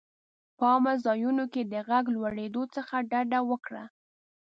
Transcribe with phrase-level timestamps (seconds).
[0.57, 3.83] په عامه ځایونو کې د غږ لوړېدو څخه ډډه وکړه.